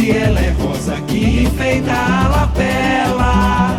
[0.02, 3.71] se ela é rosa que enfeita a lapela.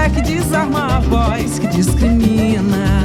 [0.00, 3.04] Break desarma a voz que discrimina.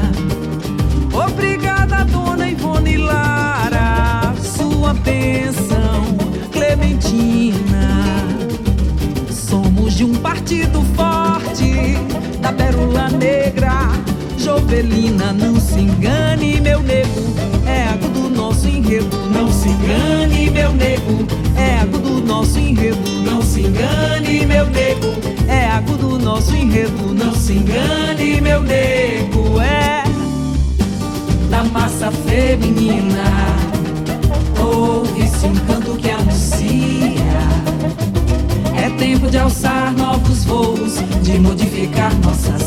[1.14, 6.06] Obrigada, dona Ivone Lara, sua bênção,
[6.54, 8.24] Clementina.
[9.30, 11.98] Somos de um partido forte
[12.40, 13.35] da pérola negra.
[14.46, 17.34] Jovelina, não se engane, meu nego.
[17.66, 19.18] É água do nosso enredo.
[19.34, 21.26] Não se engane, meu nego.
[21.58, 23.10] É água do nosso enredo.
[23.24, 25.08] Não se engane, meu nego.
[25.48, 27.12] É água do nosso enredo.
[27.12, 29.60] Não se engane, meu nego.
[29.60, 30.04] É
[31.50, 33.24] da massa feminina.
[34.60, 36.70] Ouve-se um canto que anuncia.
[38.76, 42.60] É tempo de alçar novos voos, de modificar nossa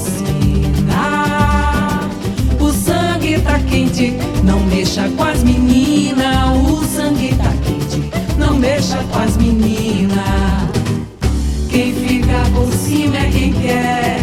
[3.39, 6.57] sangue tá quente, não mexa com as meninas.
[6.57, 10.19] O sangue tá quente, não mexa com as meninas.
[11.69, 14.21] Quem fica por cima é quem quer,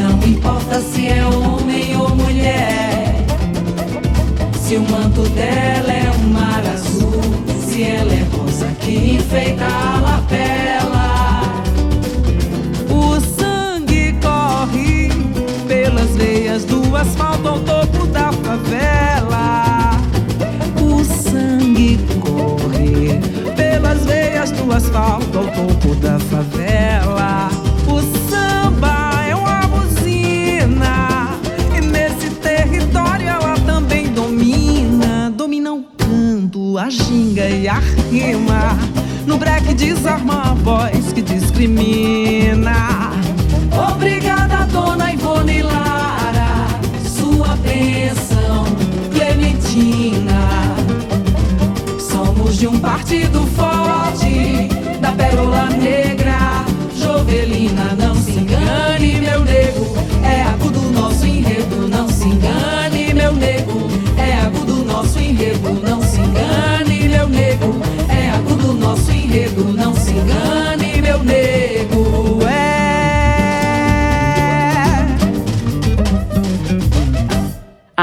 [0.00, 3.14] não importa se é homem ou mulher.
[4.60, 7.20] Se o manto dela é um mar azul,
[7.66, 11.42] se ela é rosa que enfeita a lapela.
[12.88, 15.10] O sangue corre
[15.66, 17.91] pelas veias do asfalto ao topo
[18.52, 19.92] favela.
[20.80, 23.18] O sangue corre
[23.56, 27.48] pelas veias do asfalto ao topo da favela.
[27.86, 31.30] O samba é uma buzina
[31.74, 35.30] e nesse território ela também domina.
[35.30, 37.80] Domina o canto, a ginga e a
[38.10, 38.76] rima.
[39.26, 43.12] No break desarma a voz que discrimina.
[43.92, 45.91] Obrigada, dona Ivone Lara,
[52.62, 54.68] de um partido forte,
[55.00, 58.31] da pérola negra, Jovelina não se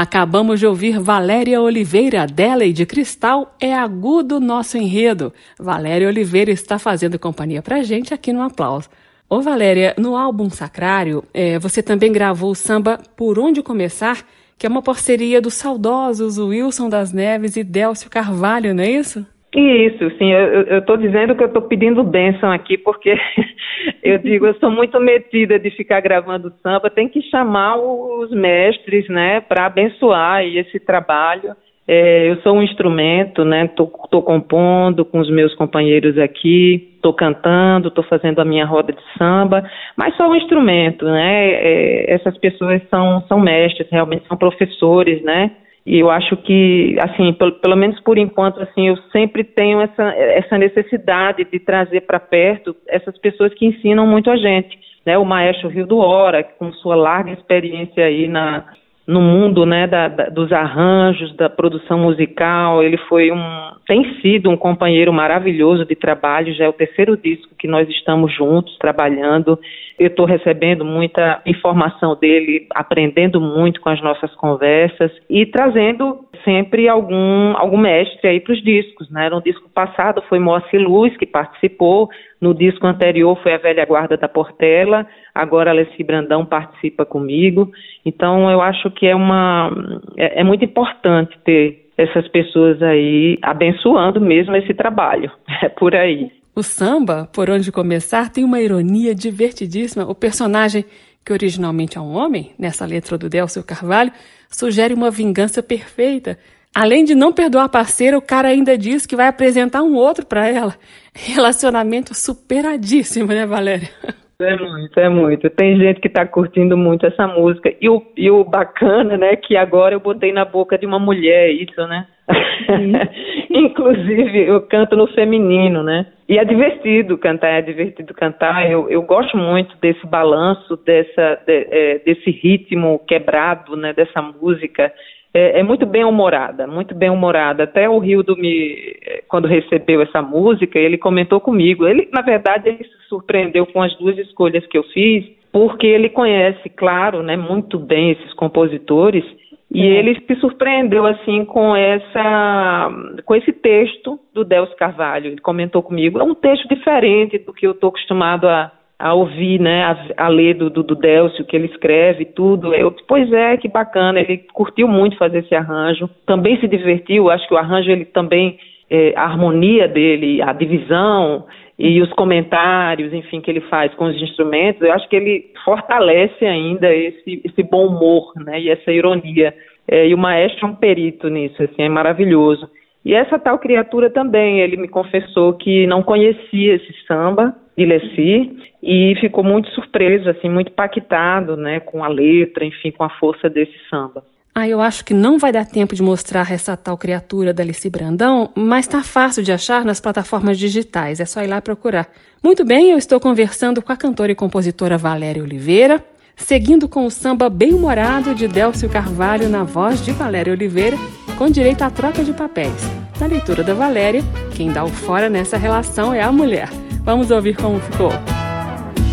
[0.02, 5.30] Acabamos de ouvir Valéria Oliveira, dela e de Cristal, é agudo nosso enredo.
[5.58, 8.88] Valéria Oliveira está fazendo companhia pra gente aqui no Aplauso.
[9.28, 14.24] Ô Valéria, no álbum Sacrário, é, você também gravou o samba Por Onde Começar,
[14.56, 19.26] que é uma parceria dos saudosos Wilson das Neves e Délcio Carvalho, não é isso?
[19.52, 23.18] Isso, sim, eu estou dizendo que eu estou pedindo bênção aqui, porque
[24.00, 29.08] eu digo, eu sou muito metida de ficar gravando samba, tem que chamar os mestres,
[29.08, 31.56] né, para abençoar esse trabalho.
[31.88, 37.88] É, eu sou um instrumento, né, estou compondo com os meus companheiros aqui, estou cantando,
[37.88, 42.80] estou fazendo a minha roda de samba, mas sou um instrumento, né, é, essas pessoas
[42.88, 45.50] são, são mestres, realmente são professores, né,
[45.84, 50.02] e eu acho que, assim, pelo, pelo menos por enquanto, assim, eu sempre tenho essa,
[50.14, 54.78] essa necessidade de trazer para perto essas pessoas que ensinam muito a gente.
[55.04, 55.16] Né?
[55.16, 58.66] O maestro Rio do Hora, com sua larga experiência aí na,
[59.06, 62.82] no mundo né, da, da, dos arranjos, da produção musical.
[62.82, 66.54] Ele foi um, tem sido um companheiro maravilhoso de trabalho.
[66.54, 69.58] Já é o terceiro disco que nós estamos juntos trabalhando.
[70.00, 76.88] Eu estou recebendo muita informação dele, aprendendo muito com as nossas conversas e trazendo sempre
[76.88, 79.10] algum algum mestre aí para os discos.
[79.10, 79.28] Né?
[79.28, 82.08] No disco passado foi Moacir Luz que participou.
[82.40, 87.70] No disco anterior foi a Velha Guarda da Portela, agora Alessi Brandão participa comigo.
[88.02, 89.70] Então eu acho que é uma
[90.16, 95.30] é, é muito importante ter essas pessoas aí abençoando mesmo esse trabalho.
[95.62, 96.39] É por aí.
[96.54, 100.04] O samba, por onde começar, tem uma ironia divertidíssima.
[100.04, 100.84] O personagem,
[101.24, 104.12] que originalmente é um homem, nessa letra do Delcio Carvalho,
[104.48, 106.38] sugere uma vingança perfeita
[106.74, 110.24] Além de não perdoar a parceira, o cara ainda diz que vai apresentar um outro
[110.24, 110.74] para ela.
[111.14, 113.88] Relacionamento superadíssimo, né, Valéria?
[114.42, 115.50] É muito, é muito.
[115.50, 117.74] Tem gente que está curtindo muito essa música.
[117.78, 121.50] E o, e o bacana, né, que agora eu botei na boca de uma mulher
[121.50, 122.06] isso, né?
[123.50, 126.06] Inclusive, eu canto no feminino, né?
[126.28, 128.70] E é divertido cantar, é divertido cantar.
[128.70, 134.92] Eu, eu gosto muito desse balanço, dessa, de, é, desse ritmo quebrado, né, dessa música
[135.32, 137.62] é, é, muito bem humorada, muito bem humorada.
[137.62, 138.96] Até o Rildo me,
[139.28, 141.86] quando recebeu essa música, ele comentou comigo.
[141.86, 146.08] Ele, na verdade, ele se surpreendeu com as duas escolhas que eu fiz, porque ele
[146.08, 149.24] conhece, claro, né, muito bem esses compositores.
[149.72, 149.98] E é.
[149.98, 152.90] ele se surpreendeu assim com essa,
[153.24, 155.28] com esse texto do Delcio Carvalho.
[155.28, 159.60] Ele comentou comigo, é um texto diferente do que eu estou acostumado a, a ouvir,
[159.60, 162.74] né, a, a ler do, do, do Delcio, que ele escreve tudo.
[162.74, 167.46] Eu, pois é, que bacana, ele curtiu muito fazer esse arranjo, também se divertiu, acho
[167.46, 168.58] que o arranjo ele também,
[168.90, 171.46] é, a harmonia dele, a divisão
[171.82, 176.44] e os comentários, enfim, que ele faz com os instrumentos, eu acho que ele fortalece
[176.44, 179.54] ainda esse, esse bom humor, né, e essa ironia.
[179.88, 182.68] É, e o maestro é um perito nisso, assim, é maravilhoso.
[183.02, 188.58] E essa tal criatura também, ele me confessou que não conhecia esse samba de Leci
[188.82, 193.48] e ficou muito surpreso, assim, muito impactado, né, com a letra, enfim, com a força
[193.48, 194.22] desse samba.
[194.60, 197.88] Ah, eu acho que não vai dar tempo de mostrar essa tal criatura da Alice
[197.88, 202.10] Brandão, mas tá fácil de achar nas plataformas digitais, é só ir lá procurar.
[202.42, 206.04] Muito bem, eu estou conversando com a cantora e compositora Valéria Oliveira,
[206.36, 210.98] seguindo com o samba bem-humorado de Délcio Carvalho na voz de Valéria Oliveira,
[211.38, 212.82] com direito à troca de papéis.
[213.18, 214.22] Na leitura da Valéria,
[214.54, 216.68] quem dá o fora nessa relação é a mulher.
[217.02, 218.12] Vamos ouvir como ficou.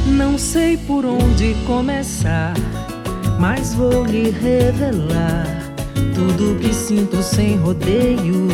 [0.08, 2.54] Não sei por onde começar,
[3.40, 5.46] mas vou lhe revelar
[6.14, 8.48] tudo que sinto sem rodeio.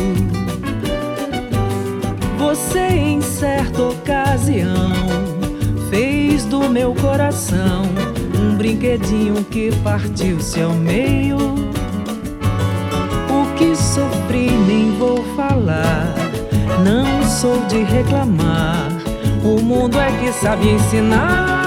[2.38, 4.92] Você, em certa ocasião,
[5.90, 7.82] fez do meu coração
[8.38, 11.54] um brinquedinho que partiu-se ao meio
[13.56, 16.14] que sofri nem vou falar.
[16.84, 18.88] Não sou de reclamar,
[19.42, 21.63] o mundo é que sabe ensinar.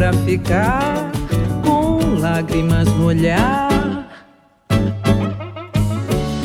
[0.00, 1.12] Pra ficar,
[1.62, 4.08] com lágrimas no olhar.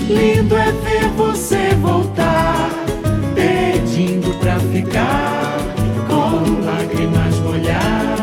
[0.09, 2.69] Lindo é ver você voltar,
[3.33, 5.57] pedindo pra ficar,
[6.05, 8.17] com lágrimas no olhar.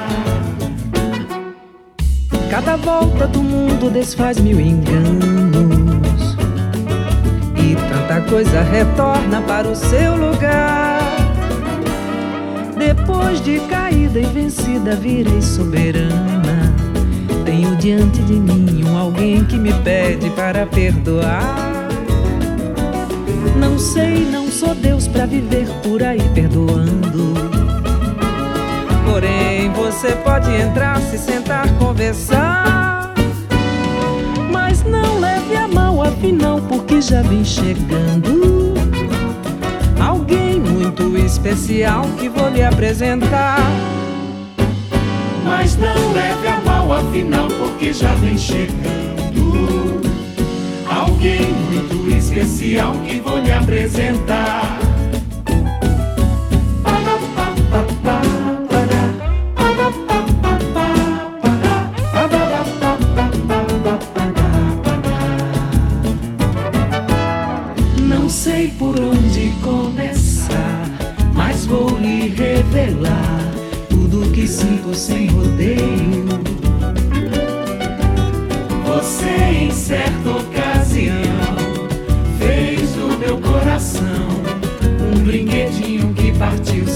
[2.51, 6.37] Cada volta do mundo desfaz mil enganos.
[7.57, 11.12] E tanta coisa retorna para o seu lugar.
[12.85, 16.75] Depois de caída e vencida, virei soberana.
[17.45, 21.89] Tenho diante de mim um alguém que me pede para perdoar.
[23.57, 27.35] Não sei, não sou Deus para viver por aí perdoando.
[29.09, 33.15] Porém, você pode entrar, se sentar, conversar.
[34.51, 38.62] Mas não leve a mal, afinal, porque já vem chegando
[41.43, 43.59] especial que vou lhe apresentar.
[45.45, 50.01] Mas não leve a mal, afinal, porque já vem chegando
[50.89, 54.62] alguém muito especial que vou lhe apresentar.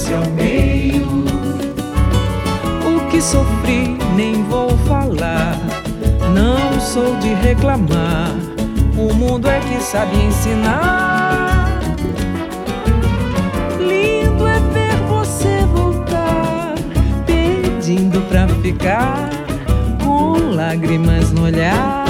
[0.07, 1.07] Partiu-se ao meio.
[2.87, 5.59] O que sofri nem vou falar.
[6.33, 8.31] Não sou de reclamar.
[8.97, 11.71] O mundo é que sabe ensinar.
[13.79, 16.75] Lindo é ver você voltar,
[17.27, 19.29] pedindo pra ficar
[20.03, 22.06] com lágrimas no olhar.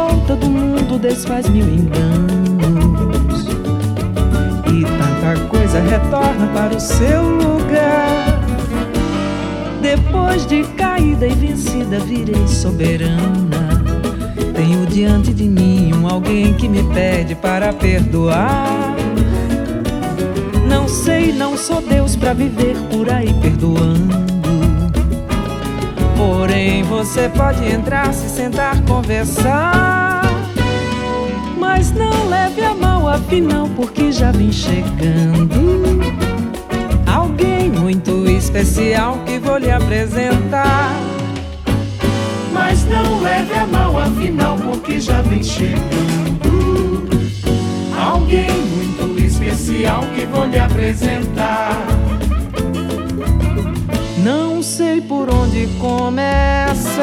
[0.00, 3.46] Volta do mundo desfaz mil enganos.
[4.66, 8.40] E tanta coisa retorna para o seu lugar.
[9.82, 13.82] Depois de caída e vencida, virei soberana.
[14.54, 18.94] Tenho diante de mim um alguém que me pede para perdoar.
[20.66, 24.39] Não sei, não sou Deus para viver por aí perdoando.
[26.20, 30.20] Porém, você pode entrar, se sentar, conversar.
[31.58, 35.98] Mas não leve a mal, afinal, porque já vem chegando
[37.06, 40.92] alguém muito especial que vou lhe apresentar.
[42.52, 46.50] Mas não leve a mal, afinal, porque já vem chegando
[47.98, 51.89] alguém muito especial que vou lhe apresentar.
[54.60, 57.00] Não sei por onde começa.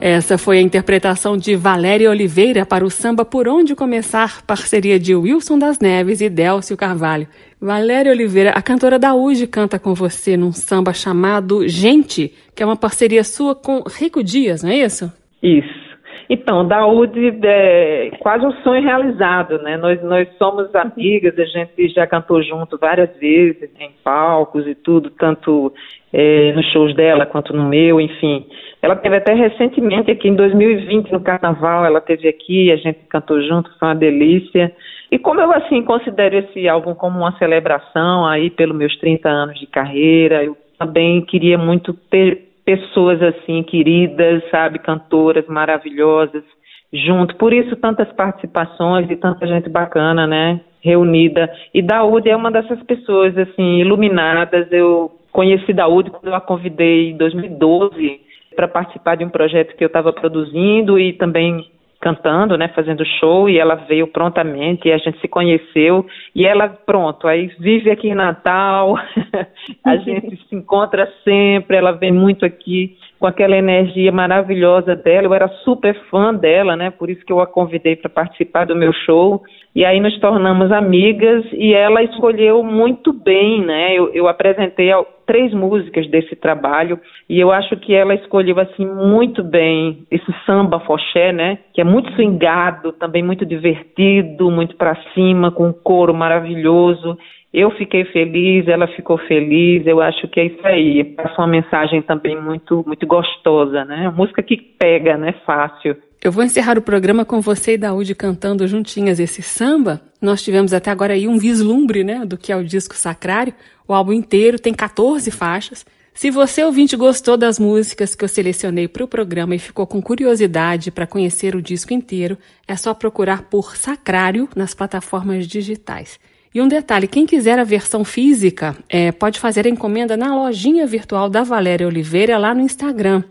[0.00, 5.14] Essa foi a interpretação de Valéria Oliveira para o samba Por Onde Começar, parceria de
[5.14, 7.28] Wilson das Neves e Délcio Carvalho.
[7.60, 12.66] Valéria Oliveira, a cantora da UGE, canta com você num samba chamado Gente, que é
[12.66, 15.12] uma parceria sua com Rico Dias, não é isso?
[15.40, 15.91] Isso.
[16.34, 19.76] Então, Daúde é quase um sonho realizado, né?
[19.76, 25.10] Nós, nós somos amigas, a gente já cantou junto várias vezes, em palcos e tudo,
[25.10, 25.70] tanto
[26.10, 28.46] é, nos shows dela quanto no meu, enfim.
[28.80, 33.38] Ela teve até recentemente aqui em 2020, no Carnaval, ela teve aqui, a gente cantou
[33.42, 34.74] junto, foi uma delícia.
[35.10, 39.60] E como eu, assim, considero esse álbum como uma celebração aí pelos meus 30 anos
[39.60, 46.44] de carreira, eu também queria muito ter pessoas assim queridas, sabe, cantoras maravilhosas
[46.92, 47.36] junto.
[47.36, 51.50] Por isso tantas participações e tanta gente bacana, né, reunida.
[51.72, 54.70] E Daúde é uma dessas pessoas assim iluminadas.
[54.70, 58.20] Eu conheci Daúde quando eu a convidei em 2012
[58.54, 61.64] para participar de um projeto que eu estava produzindo e também
[62.02, 66.68] cantando, né, fazendo show, e ela veio prontamente, e a gente se conheceu, e ela,
[66.68, 68.98] pronto, aí vive aqui em Natal,
[69.86, 75.34] a gente se encontra sempre, ela vem muito aqui com aquela energia maravilhosa dela, eu
[75.34, 78.92] era super fã dela, né, por isso que eu a convidei para participar do meu
[78.92, 79.40] show,
[79.72, 84.90] e aí nos tornamos amigas, e ela escolheu muito bem, né, eu, eu apresentei
[85.32, 90.78] três músicas desse trabalho, e eu acho que ela escolheu, assim, muito bem esse samba
[90.80, 96.12] foché, né, que é muito swingado, também muito divertido, muito para cima, com um coro
[96.12, 97.16] maravilhoso,
[97.50, 101.04] eu fiquei feliz, ela ficou feliz, eu acho que é isso aí.
[101.04, 104.10] Passa uma mensagem também muito, muito gostosa, né?
[104.14, 105.34] Música que pega, né?
[105.44, 105.96] Fácil.
[106.22, 110.00] Eu vou encerrar o programa com você e Daúde cantando juntinhas esse samba.
[110.20, 113.52] Nós tivemos até agora aí um vislumbre, né, do que é o disco Sacrário.
[113.88, 115.84] O álbum inteiro tem 14 faixas.
[116.14, 120.00] Se você, ouvinte, gostou das músicas que eu selecionei para o programa e ficou com
[120.00, 126.20] curiosidade para conhecer o disco inteiro, é só procurar por Sacrário nas plataformas digitais.
[126.54, 130.86] E um detalhe, quem quiser a versão física, é, pode fazer a encomenda na lojinha
[130.86, 133.24] virtual da Valéria Oliveira lá no Instagram.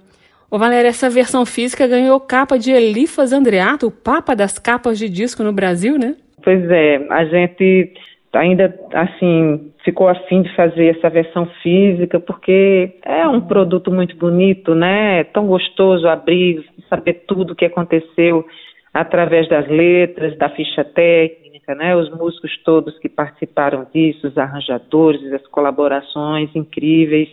[0.52, 5.08] Ô Valéria, essa versão física ganhou capa de Elifas Andreato, o papa das capas de
[5.08, 6.18] disco no Brasil, né?
[6.44, 7.94] Pois é, a gente
[8.34, 14.76] ainda assim ficou afim de fazer essa versão física, porque é um produto muito bonito,
[14.76, 15.22] né?
[15.22, 18.46] É tão gostoso abrir, saber tudo o que aconteceu
[18.94, 21.96] através das letras, da ficha técnica, né?
[21.96, 27.30] Os músicos todos que participaram disso, os arranjadores, as colaborações incríveis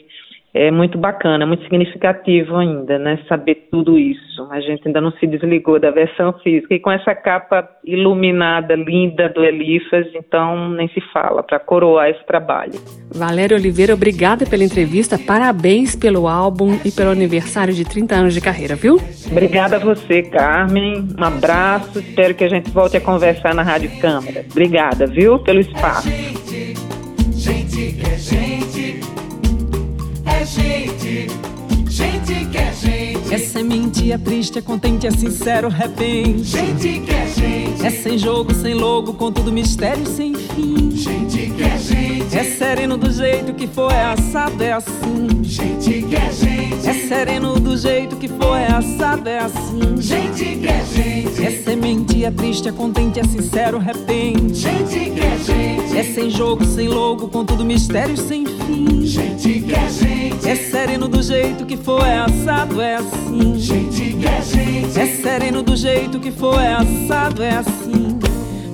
[0.54, 3.18] é muito bacana, muito significativo ainda, né?
[3.28, 4.48] Saber tudo isso.
[4.50, 6.74] A gente ainda não se desligou da versão física.
[6.74, 12.24] E com essa capa iluminada, linda do Elifas, então nem se fala, para coroar esse
[12.24, 12.72] trabalho.
[13.14, 18.40] Valéria Oliveira, obrigada pela entrevista, parabéns pelo álbum e pelo aniversário de 30 anos de
[18.40, 18.98] carreira, viu?
[19.30, 21.08] Obrigada a você, Carmen.
[21.18, 24.44] Um abraço, espero que a gente volte a conversar na Rádio Câmara.
[24.50, 26.08] Obrigada, viu, pelo espaço.
[26.08, 26.74] Gente,
[27.36, 28.47] gente que é gente
[30.44, 31.26] gente,
[31.88, 32.97] gente que é gente.
[33.30, 36.44] É semente, é triste, é contente, é sincero, repente.
[36.44, 37.86] Gente que é gente.
[37.86, 40.90] É sem jogo, sem logo, com tudo mistério sem fim.
[40.92, 42.36] Gente que é gente.
[42.36, 45.42] É sereno do jeito que for, é assado, é assim.
[45.42, 46.88] Gente que é gente.
[46.88, 50.00] É sereno do jeito que for, é assado, é assim.
[50.00, 51.44] Gente que é gente.
[51.44, 54.54] É semente, é triste, é contente, é sincero, repente.
[54.54, 55.98] Gente que é gente.
[55.98, 59.04] É sem jogo, sem logo, com tudo mistério sem fim.
[59.04, 60.48] Gente que é gente.
[60.48, 63.17] É sereno do jeito que for, é assado, é assim.
[63.56, 65.00] Gente que é gente.
[65.00, 68.18] É sereno do jeito que for, é assado, é assim.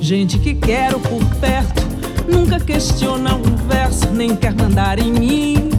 [0.00, 1.82] Gente que quero por perto,
[2.28, 5.70] nunca questiona um verso, nem quer mandar em mim.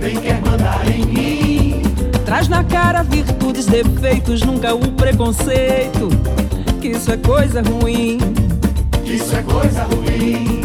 [0.00, 1.82] Nem quer mandar em mim.
[2.24, 6.08] Traz na cara virtudes, defeitos, nunca o preconceito.
[6.80, 8.18] Que isso é coisa ruim.
[9.04, 10.60] Que isso é coisa ruim.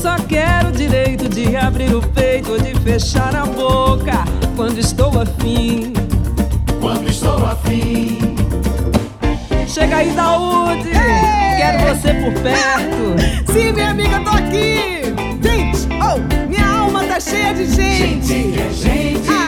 [0.00, 4.24] Só quero o direito de abrir o peito ou de fechar a boca
[4.56, 5.83] quando estou afim.
[9.66, 10.90] Chega aí, Daúde!
[11.56, 13.16] Quero você por perto.
[13.52, 15.02] Sim, minha amiga, tô aqui!
[15.42, 18.26] Gente, oh, minha alma tá cheia de gente!
[18.26, 19.28] Gente é gente.
[19.28, 19.43] Ai,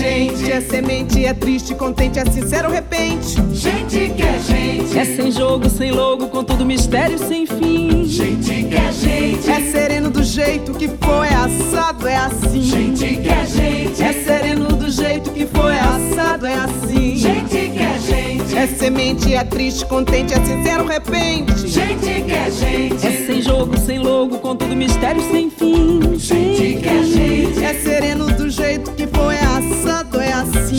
[0.00, 3.36] Gente é semente, é triste, contente, é sincero, repente.
[3.52, 4.98] Gente que é gente.
[4.98, 8.06] É sem jogo, sem logo, com todo mistério sem fim.
[8.06, 9.50] Gente que é gente.
[9.50, 12.62] É sereno do jeito que for, é assado, é assim.
[12.62, 14.02] Gente que é gente.
[14.02, 17.16] É sereno do jeito que for, é assado, é assim.
[17.16, 18.56] Gente que é gente.
[18.56, 21.68] É semente, é triste, contente, é sincero, repente.
[21.68, 23.06] Gente que é gente.
[23.06, 26.16] É sem jogo, sem logo, com todo mistério sem fim.
[26.16, 27.62] Gente que é gente.
[27.62, 28.29] É sereno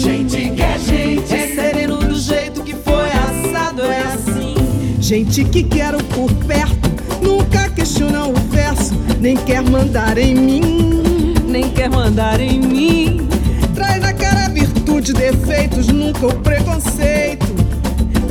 [0.02, 1.32] Gente que é gente.
[1.32, 4.56] É sereno do jeito que for, é assado, é assim.
[5.00, 6.90] Gente que quero por perto,
[7.22, 11.36] nunca questiona o verso, nem quer mandar em mim.
[11.48, 13.28] Nem quer mandar em mim.
[13.76, 17.46] Traz na cara virtude, defeitos, nunca o preconceito.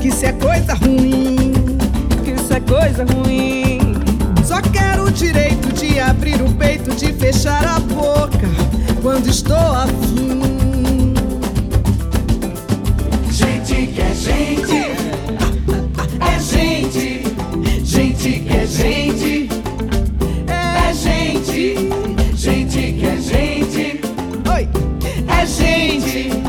[0.03, 1.53] Que isso é coisa ruim.
[2.25, 3.79] Que isso é coisa ruim.
[4.45, 8.49] Só quero o direito de abrir o peito, de fechar a boca
[9.01, 10.60] quando estou afim.
[14.21, 14.77] Gente
[16.21, 17.23] é gente.
[17.83, 18.41] Gente.
[18.41, 19.49] Que é gente.
[20.47, 21.75] É gente.
[22.37, 24.01] Gente que é gente.
[24.47, 24.69] Oi!
[25.27, 25.47] É.
[25.47, 26.40] Gente